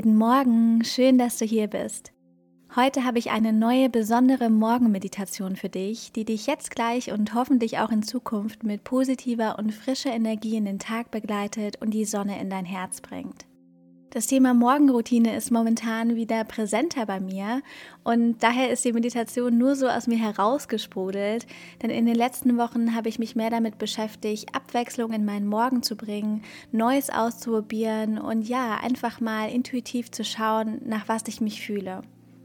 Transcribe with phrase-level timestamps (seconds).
[0.00, 2.12] Guten Morgen, schön, dass du hier bist.
[2.76, 7.80] Heute habe ich eine neue besondere Morgenmeditation für dich, die dich jetzt gleich und hoffentlich
[7.80, 12.40] auch in Zukunft mit positiver und frischer Energie in den Tag begleitet und die Sonne
[12.40, 13.47] in dein Herz bringt.
[14.10, 17.60] Das Thema Morgenroutine ist momentan wieder präsenter bei mir
[18.04, 21.46] und daher ist die Meditation nur so aus mir herausgesprudelt,
[21.82, 25.82] denn in den letzten Wochen habe ich mich mehr damit beschäftigt, Abwechslung in meinen Morgen
[25.82, 26.40] zu bringen,
[26.72, 32.00] Neues auszuprobieren und ja, einfach mal intuitiv zu schauen, nach was ich mich fühle.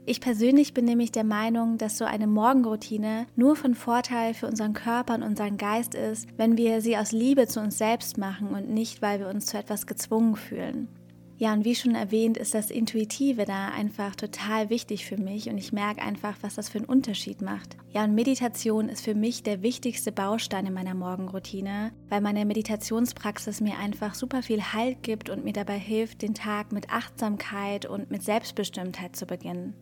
[0.05, 4.73] Ich persönlich bin nämlich der Meinung, dass so eine Morgenroutine nur von Vorteil für unseren
[4.73, 8.69] Körper und unseren Geist ist, wenn wir sie aus Liebe zu uns selbst machen und
[8.69, 10.89] nicht, weil wir uns zu etwas gezwungen fühlen.
[11.37, 15.57] Ja, und wie schon erwähnt, ist das Intuitive da einfach total wichtig für mich und
[15.57, 17.75] ich merke einfach, was das für einen Unterschied macht.
[17.91, 23.61] Ja, und Meditation ist für mich der wichtigste Baustein in meiner Morgenroutine, weil meine Meditationspraxis
[23.61, 28.11] mir einfach super viel Halt gibt und mir dabei hilft, den Tag mit Achtsamkeit und
[28.11, 29.73] mit Selbstbestimmtheit zu beginnen.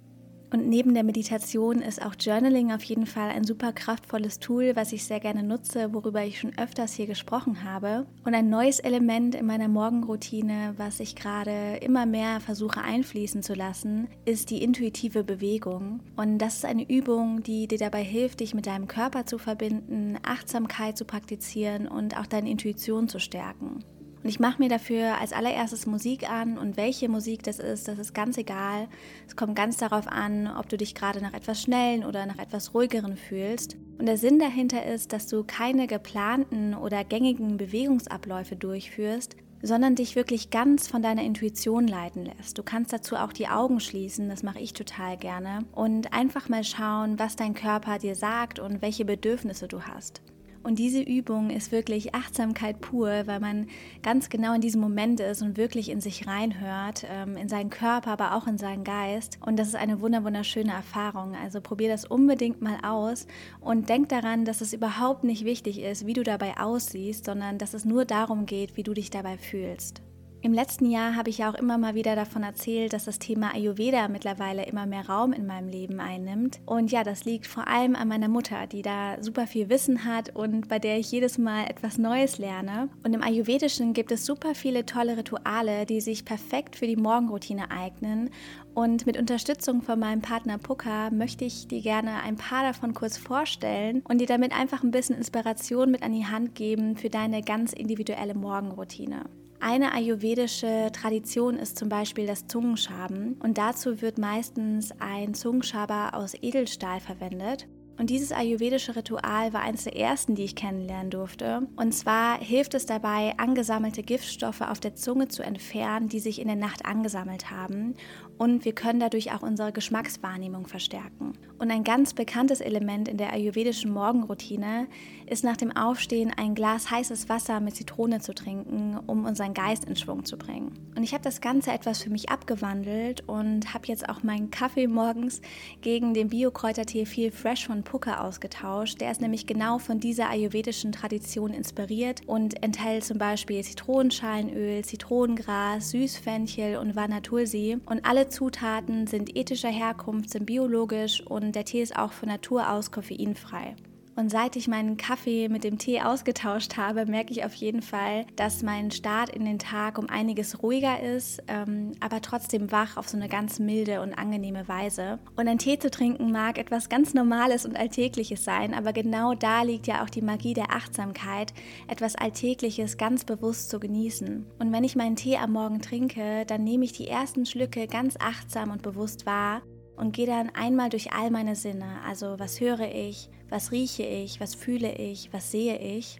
[0.51, 4.91] Und neben der Meditation ist auch Journaling auf jeden Fall ein super kraftvolles Tool, was
[4.91, 8.05] ich sehr gerne nutze, worüber ich schon öfters hier gesprochen habe.
[8.25, 13.53] Und ein neues Element in meiner Morgenroutine, was ich gerade immer mehr versuche einfließen zu
[13.53, 16.01] lassen, ist die intuitive Bewegung.
[16.17, 20.17] Und das ist eine Übung, die dir dabei hilft, dich mit deinem Körper zu verbinden,
[20.23, 23.85] Achtsamkeit zu praktizieren und auch deine Intuition zu stärken.
[24.23, 27.97] Und ich mache mir dafür als allererstes Musik an und welche Musik das ist, das
[27.97, 28.87] ist ganz egal.
[29.27, 32.73] Es kommt ganz darauf an, ob du dich gerade nach etwas Schnellen oder nach etwas
[32.75, 33.77] Ruhigeren fühlst.
[33.97, 40.15] Und der Sinn dahinter ist, dass du keine geplanten oder gängigen Bewegungsabläufe durchführst, sondern dich
[40.15, 42.57] wirklich ganz von deiner Intuition leiten lässt.
[42.57, 46.63] Du kannst dazu auch die Augen schließen, das mache ich total gerne, und einfach mal
[46.63, 50.21] schauen, was dein Körper dir sagt und welche Bedürfnisse du hast.
[50.63, 53.67] Und diese Übung ist wirklich Achtsamkeit pur, weil man
[54.03, 58.11] ganz genau in diesem Moment ist und wirklich in sich reinhört, ähm, in seinen Körper,
[58.11, 59.39] aber auch in seinen Geist.
[59.45, 61.35] Und das ist eine wunderschöne Erfahrung.
[61.35, 63.25] Also probier das unbedingt mal aus
[63.59, 67.73] und denk daran, dass es überhaupt nicht wichtig ist, wie du dabei aussiehst, sondern dass
[67.73, 70.01] es nur darum geht, wie du dich dabei fühlst.
[70.43, 73.53] Im letzten Jahr habe ich ja auch immer mal wieder davon erzählt, dass das Thema
[73.53, 76.59] Ayurveda mittlerweile immer mehr Raum in meinem Leben einnimmt.
[76.65, 80.35] Und ja, das liegt vor allem an meiner Mutter, die da super viel Wissen hat
[80.35, 82.89] und bei der ich jedes Mal etwas Neues lerne.
[83.03, 87.69] Und im Ayurvedischen gibt es super viele tolle Rituale, die sich perfekt für die Morgenroutine
[87.69, 88.31] eignen.
[88.73, 93.15] Und mit Unterstützung von meinem Partner Puka möchte ich dir gerne ein paar davon kurz
[93.15, 97.43] vorstellen und dir damit einfach ein bisschen Inspiration mit an die Hand geben für deine
[97.43, 99.25] ganz individuelle Morgenroutine.
[99.63, 106.33] Eine ayurvedische Tradition ist zum Beispiel das Zungenschaben und dazu wird meistens ein Zungenschaber aus
[106.33, 107.67] Edelstahl verwendet.
[107.99, 111.67] Und dieses ayurvedische Ritual war eines der ersten, die ich kennenlernen durfte.
[111.75, 116.47] Und zwar hilft es dabei, angesammelte Giftstoffe auf der Zunge zu entfernen, die sich in
[116.47, 117.93] der Nacht angesammelt haben
[118.41, 121.33] und wir können dadurch auch unsere Geschmackswahrnehmung verstärken.
[121.59, 124.87] Und ein ganz bekanntes Element in der ayurvedischen Morgenroutine
[125.27, 129.85] ist nach dem Aufstehen ein Glas heißes Wasser mit Zitrone zu trinken, um unseren Geist
[129.85, 130.71] in Schwung zu bringen.
[130.95, 134.87] Und ich habe das Ganze etwas für mich abgewandelt und habe jetzt auch meinen Kaffee
[134.87, 135.39] morgens
[135.81, 138.99] gegen den Bio-Kräutertee Feel Fresh von Pucke ausgetauscht.
[139.01, 145.91] Der ist nämlich genau von dieser ayurvedischen Tradition inspiriert und enthält zum Beispiel Zitronenschalenöl, Zitronengras,
[145.91, 147.77] Süßfenchel und Vanatulsi.
[147.85, 152.71] Und alle Zutaten sind ethischer Herkunft, sind biologisch und der Tee ist auch von Natur
[152.71, 153.75] aus koffeinfrei.
[154.15, 158.25] Und seit ich meinen Kaffee mit dem Tee ausgetauscht habe, merke ich auf jeden Fall,
[158.35, 163.07] dass mein Start in den Tag um einiges ruhiger ist, ähm, aber trotzdem wach auf
[163.07, 165.19] so eine ganz milde und angenehme Weise.
[165.37, 169.63] Und ein Tee zu trinken mag etwas ganz Normales und Alltägliches sein, aber genau da
[169.63, 171.53] liegt ja auch die Magie der Achtsamkeit,
[171.87, 174.45] etwas Alltägliches ganz bewusst zu genießen.
[174.59, 178.17] Und wenn ich meinen Tee am Morgen trinke, dann nehme ich die ersten Schlücke ganz
[178.19, 179.61] achtsam und bewusst wahr
[179.95, 181.85] und gehe dann einmal durch all meine Sinne.
[182.05, 186.17] Also was höre ich, was rieche ich, was fühle ich, was sehe ich.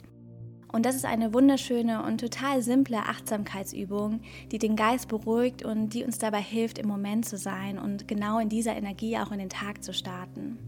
[0.72, 4.22] Und das ist eine wunderschöne und total simple Achtsamkeitsübung,
[4.52, 8.40] die den Geist beruhigt und die uns dabei hilft, im Moment zu sein und genau
[8.40, 10.60] in dieser Energie auch in den Tag zu starten.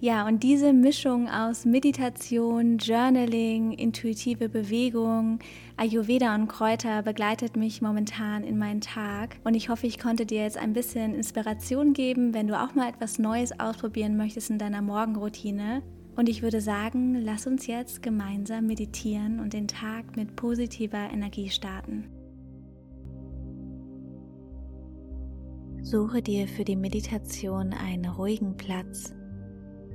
[0.00, 5.38] Ja, und diese Mischung aus Meditation, Journaling, intuitive Bewegung,
[5.76, 9.36] Ayurveda und Kräuter begleitet mich momentan in meinen Tag.
[9.44, 12.88] Und ich hoffe, ich konnte dir jetzt ein bisschen Inspiration geben, wenn du auch mal
[12.88, 15.84] etwas Neues ausprobieren möchtest in deiner Morgenroutine.
[16.16, 21.48] Und ich würde sagen, lass uns jetzt gemeinsam meditieren und den Tag mit positiver Energie
[21.48, 22.08] starten.
[25.82, 29.14] Suche dir für die Meditation einen ruhigen Platz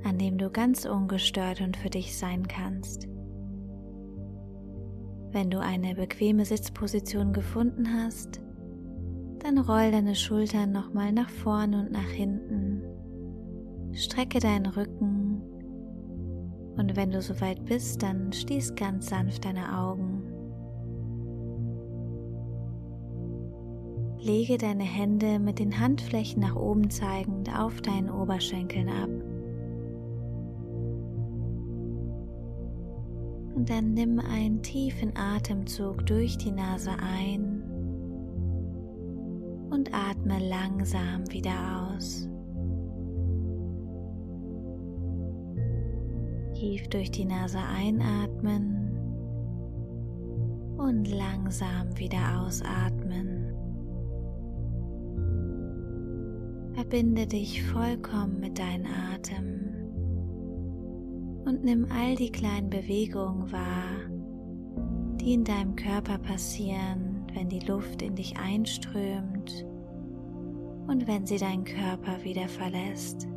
[0.04, 3.08] an dem du ganz ungestört und für dich sein kannst.
[5.30, 8.40] Wenn du eine bequeme Sitzposition gefunden hast,
[9.40, 12.82] Dann roll deine Schultern nochmal nach vorne und nach hinten.
[13.92, 15.17] Strecke deinen Rücken.
[16.78, 20.22] Und wenn du soweit bist, dann schließ ganz sanft deine Augen.
[24.20, 29.10] Lege deine Hände mit den Handflächen nach oben zeigend auf deinen Oberschenkeln ab.
[33.56, 37.64] Und dann nimm einen tiefen Atemzug durch die Nase ein
[39.70, 42.28] und atme langsam wieder aus.
[46.58, 48.90] Tief durch die Nase einatmen
[50.76, 53.54] und langsam wieder ausatmen.
[56.74, 59.60] Verbinde dich vollkommen mit deinem Atem
[61.44, 64.10] und nimm all die kleinen Bewegungen wahr,
[65.20, 69.64] die in deinem Körper passieren, wenn die Luft in dich einströmt
[70.88, 73.28] und wenn sie deinen Körper wieder verlässt.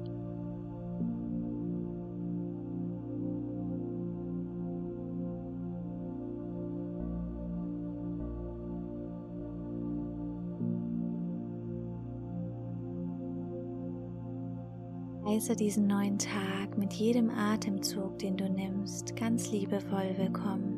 [15.41, 20.77] Heiße diesen neuen Tag mit jedem Atemzug, den du nimmst, ganz liebevoll willkommen.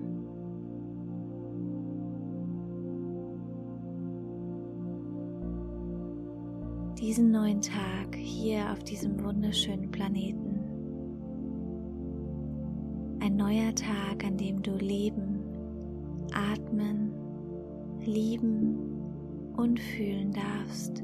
[6.97, 10.61] Diesen neuen Tag hier auf diesem wunderschönen Planeten.
[13.19, 15.43] Ein neuer Tag, an dem du leben,
[16.31, 17.11] atmen,
[18.05, 18.77] lieben
[19.57, 21.03] und fühlen darfst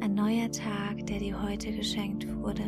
[0.00, 2.64] ein neuer Tag, der dir heute geschenkt wurde.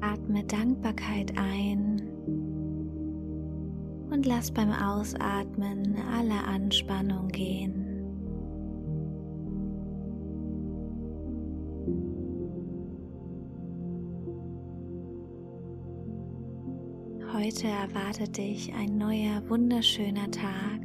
[0.00, 2.02] Atme Dankbarkeit ein
[4.10, 7.77] und lass beim Ausatmen alle Anspannung gehen.
[17.48, 20.82] Heute erwartet dich ein neuer, wunderschöner Tag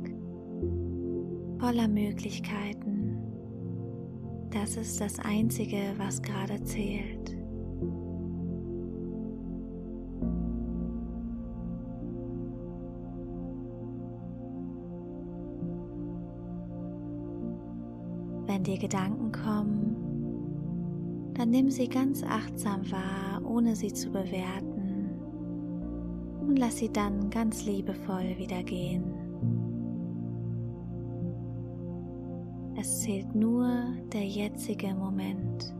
[1.59, 3.17] voller Möglichkeiten.
[4.49, 7.35] Das ist das Einzige, was gerade zählt.
[18.47, 19.97] Wenn dir Gedanken kommen,
[21.33, 24.72] dann nimm sie ganz achtsam wahr, ohne sie zu bewerten
[26.53, 29.03] und lass sie dann ganz liebevoll wieder gehen.
[32.79, 33.67] Es zählt nur
[34.13, 35.73] der jetzige Moment.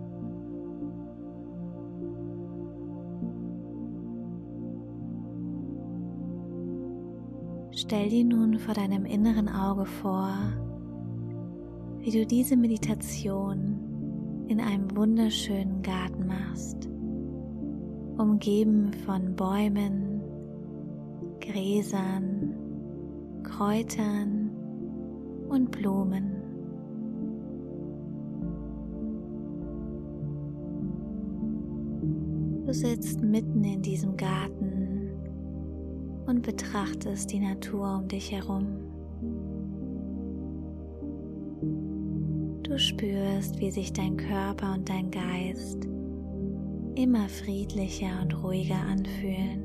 [7.70, 10.34] Stell dir nun vor deinem inneren Auge vor,
[12.00, 16.90] wie du diese Meditation in einem wunderschönen Garten machst,
[18.18, 20.03] umgeben von Bäumen,
[21.54, 22.56] Gräsern,
[23.44, 24.50] Kräutern
[25.50, 26.32] und Blumen.
[32.66, 35.12] Du sitzt mitten in diesem Garten
[36.26, 38.66] und betrachtest die Natur um dich herum.
[42.64, 45.88] Du spürst, wie sich dein Körper und dein Geist
[46.96, 49.63] immer friedlicher und ruhiger anfühlen.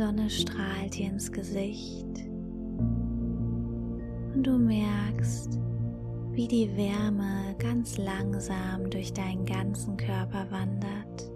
[0.00, 2.06] Sonne strahlt dir ins Gesicht
[4.34, 5.60] und du merkst,
[6.30, 11.30] wie die Wärme ganz langsam durch deinen ganzen Körper wandert.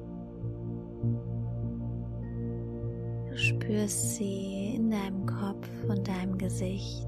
[3.29, 7.07] Du spürst sie in deinem Kopf und deinem Gesicht.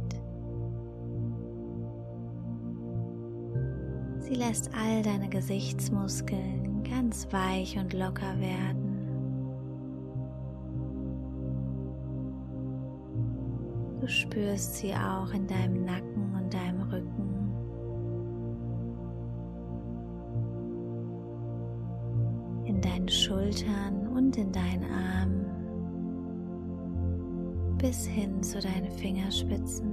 [4.18, 8.85] Sie lässt all deine Gesichtsmuskeln ganz weich und locker werden.
[14.06, 17.26] Du spürst sie auch in deinem Nacken und deinem Rücken.
[22.66, 25.46] In deinen Schultern und in deinen Armen.
[27.78, 29.92] Bis hin zu deinen Fingerspitzen.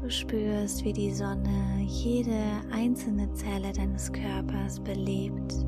[0.00, 2.40] Du Du spürst, wie die Sonne jede
[2.72, 5.66] einzelne Zelle deines Körpers belebt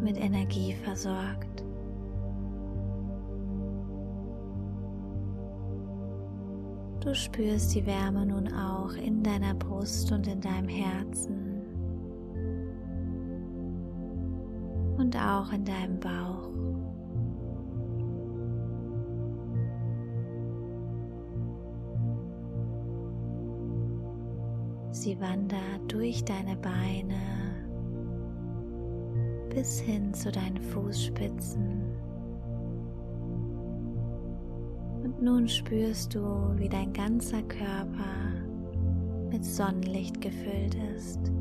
[0.00, 1.64] mit Energie versorgt.
[7.00, 11.62] Du spürst die Wärme nun auch in deiner Brust und in deinem Herzen
[14.98, 16.50] und auch in deinem Bauch.
[24.90, 27.45] Sie wandert durch deine Beine
[29.56, 31.82] bis hin zu deinen Fußspitzen.
[35.02, 36.20] Und nun spürst du,
[36.56, 38.34] wie dein ganzer Körper
[39.30, 41.32] mit Sonnenlicht gefüllt ist.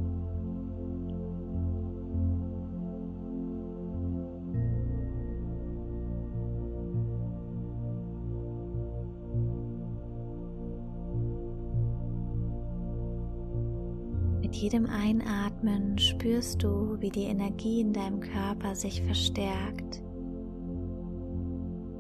[14.66, 20.02] Jedem Einatmen spürst du, wie die Energie in deinem Körper sich verstärkt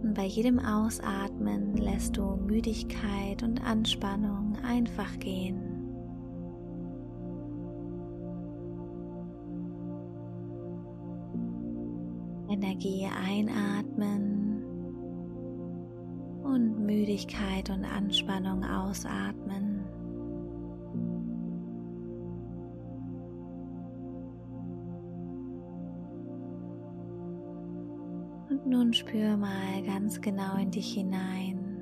[0.02, 5.62] und bei jedem Ausatmen lässt du Müdigkeit und Anspannung einfach gehen.
[12.50, 14.64] Energie einatmen
[16.44, 19.75] und Müdigkeit und Anspannung ausatmen.
[28.76, 31.80] Nun spür mal ganz genau in dich hinein,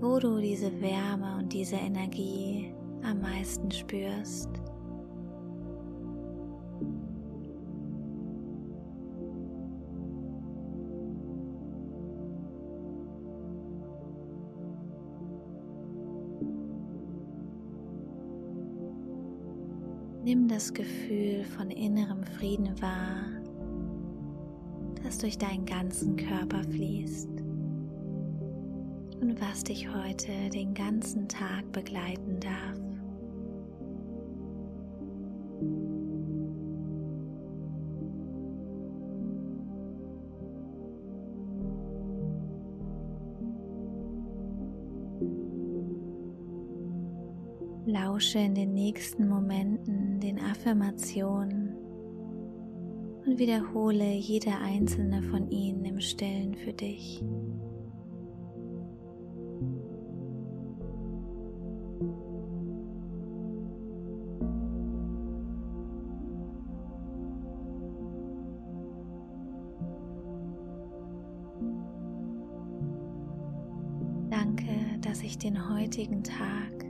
[0.00, 2.72] wo du diese Wärme und diese Energie
[3.02, 4.48] am meisten spürst.
[20.24, 23.41] Nimm das Gefühl von innerem Frieden wahr
[25.12, 27.28] das durch deinen ganzen Körper fließt
[29.20, 32.78] und was dich heute den ganzen Tag begleiten darf.
[47.84, 51.61] Lausche in den nächsten Momenten den Affirmationen
[53.32, 57.24] und wiederhole jede einzelne von ihnen im Stillen für dich.
[74.28, 74.64] Danke,
[75.00, 76.84] dass ich den heutigen Tag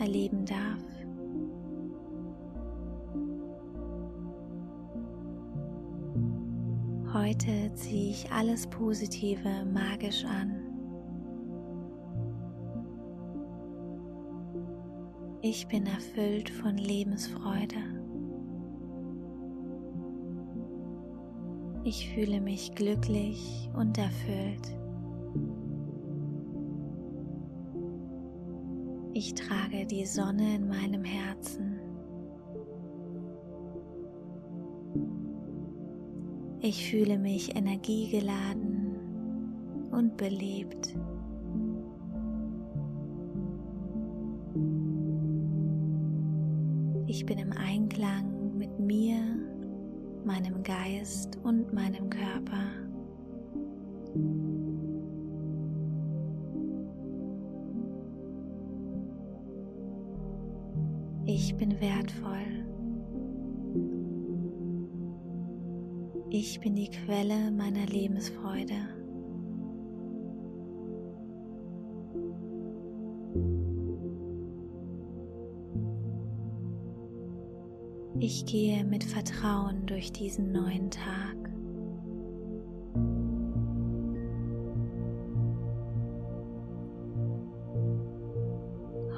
[0.00, 0.95] erleben darf.
[7.18, 10.54] Heute ziehe ich alles Positive magisch an.
[15.40, 17.78] Ich bin erfüllt von Lebensfreude.
[21.84, 24.76] Ich fühle mich glücklich und erfüllt.
[29.14, 31.65] Ich trage die Sonne in meinem Herzen.
[36.68, 38.96] Ich fühle mich energiegeladen
[39.92, 40.96] und belebt.
[47.06, 49.16] Ich bin im Einklang mit mir,
[50.24, 52.64] meinem Geist und meinem Körper.
[61.26, 62.55] Ich bin wertvoll.
[66.38, 68.74] Ich bin die Quelle meiner Lebensfreude.
[78.20, 81.36] Ich gehe mit Vertrauen durch diesen neuen Tag.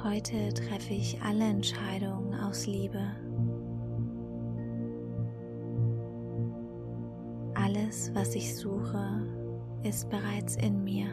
[0.05, 3.28] Heute treffe ich alle Entscheidungen aus Liebe.
[7.89, 9.25] Alles, was ich suche,
[9.81, 11.07] ist bereits in mir.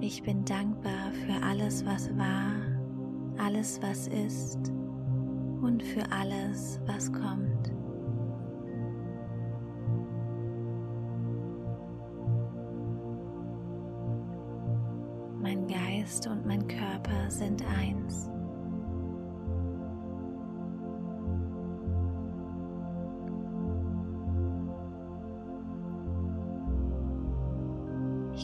[0.00, 2.52] Ich bin dankbar für alles, was war,
[3.36, 4.72] alles, was ist
[5.60, 7.72] und für alles, was kommt.
[15.40, 18.28] mein Geist und mein Körper sind eins.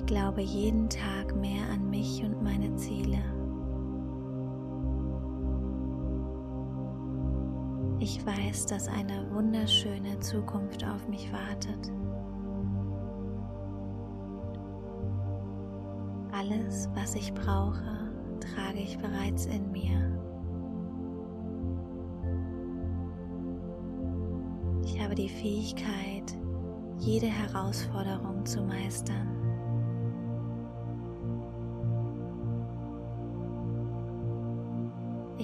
[0.04, 3.16] Ich glaube jeden Tag mehr an mich und meine Ziele.
[8.00, 11.90] Ich weiß, dass eine wunderschöne Zukunft auf mich wartet.
[16.32, 20.20] Alles, was ich brauche, trage ich bereits in mir.
[24.84, 26.36] Ich habe die Fähigkeit,
[26.98, 29.43] jede Herausforderung zu meistern.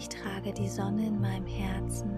[0.00, 2.10] Ich trage die Sonne in meinem Herzen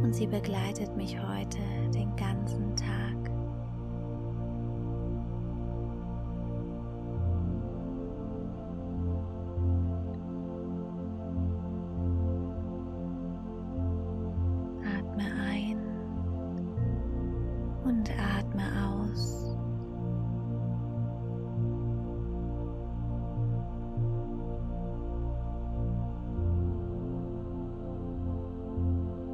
[0.00, 1.58] und sie begleitet mich heute
[1.92, 3.17] den ganzen Tag.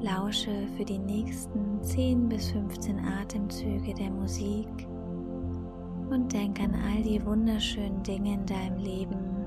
[0.05, 4.69] Lausche für die nächsten 10 bis 15 Atemzüge der Musik
[6.11, 9.47] und denk an all die wunderschönen Dinge in deinem Leben,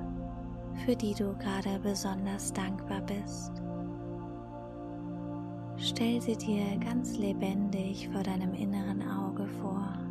[0.84, 3.52] für die du gerade besonders dankbar bist.
[5.78, 10.07] Stell sie dir ganz lebendig vor deinem inneren Auge vor.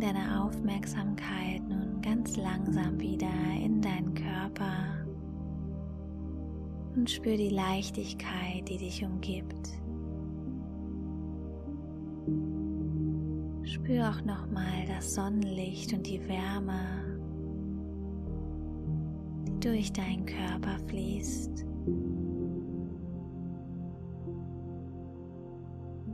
[0.00, 3.26] Deine Aufmerksamkeit nun ganz langsam wieder
[3.60, 5.04] in deinen Körper
[6.94, 9.70] und spür die Leichtigkeit, die dich umgibt.
[13.64, 17.18] Spür auch nochmal das Sonnenlicht und die Wärme,
[19.48, 21.66] die durch deinen Körper fließt.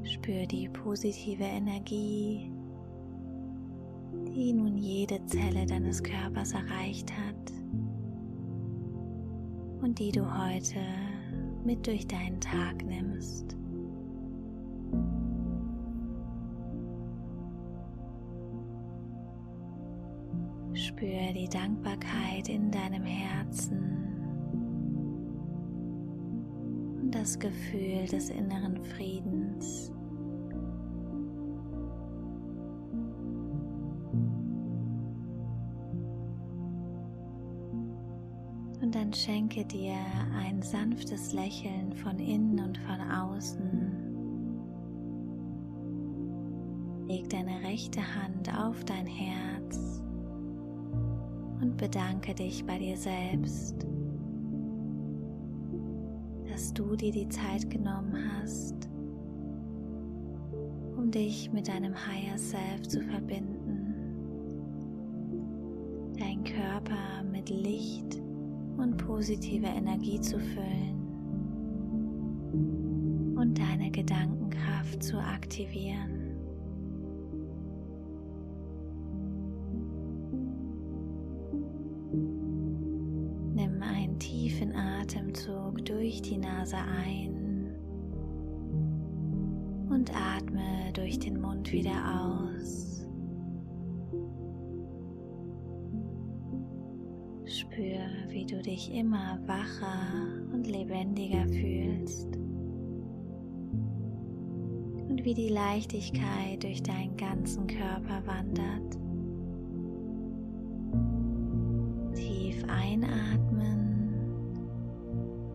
[0.04, 2.53] Spür die positive Energie,
[4.34, 7.52] die nun jede Zelle deines Körpers erreicht hat
[9.80, 10.80] und die du heute
[11.64, 13.56] mit durch deinen Tag nimmst.
[20.72, 23.78] Spür die Dankbarkeit in deinem Herzen
[27.00, 29.92] und das Gefühl des inneren Friedens.
[39.14, 39.94] Schenke dir
[40.36, 44.04] ein sanftes Lächeln von innen und von außen.
[47.06, 50.02] Leg deine rechte Hand auf dein Herz
[51.60, 53.86] und bedanke dich bei dir selbst,
[56.48, 58.88] dass du dir die Zeit genommen hast,
[60.96, 63.94] um dich mit deinem Higher Self zu verbinden,
[66.18, 68.24] dein Körper mit Licht
[68.84, 71.00] und positive Energie zu füllen
[73.34, 76.36] und deine Gedankenkraft zu aktivieren.
[83.54, 87.74] Nimm einen tiefen Atemzug durch die Nase ein
[89.88, 92.53] und atme durch den Mund wieder aus.
[98.54, 99.98] Du dich immer wacher
[100.52, 102.36] und lebendiger fühlst
[105.08, 108.98] und wie die Leichtigkeit durch deinen ganzen Körper wandert.
[112.14, 114.14] Tief einatmen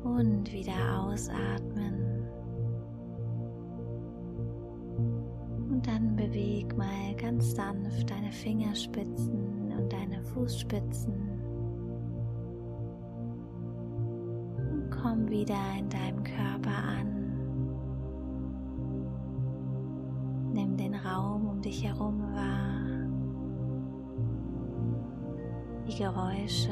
[0.04, 2.26] und wieder ausatmen.
[5.70, 11.29] Und dann beweg mal ganz sanft deine Fingerspitzen und deine Fußspitzen
[15.30, 17.10] Wieder in deinem Körper an.
[20.52, 22.80] Nimm den Raum um dich herum wahr.
[25.88, 26.72] Die Geräusche.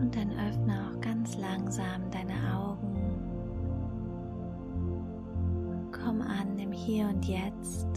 [0.00, 2.96] Und dann öffne auch ganz langsam deine Augen.
[5.90, 7.88] Komm an im Hier und Jetzt.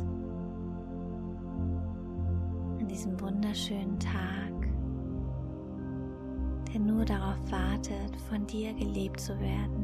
[2.79, 4.58] An diesem wunderschönen Tag
[6.73, 9.78] der nur darauf wartet, von dir gelebt zu werden.